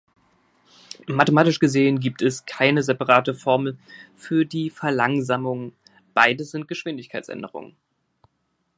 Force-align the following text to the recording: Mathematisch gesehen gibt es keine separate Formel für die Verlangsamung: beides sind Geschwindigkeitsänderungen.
Mathematisch 1.05 1.59
gesehen 1.59 1.99
gibt 1.99 2.23
es 2.23 2.47
keine 2.47 2.81
separate 2.81 3.35
Formel 3.35 3.77
für 4.15 4.47
die 4.47 4.71
Verlangsamung: 4.71 5.73
beides 6.15 6.49
sind 6.49 6.67
Geschwindigkeitsänderungen. 6.67 7.75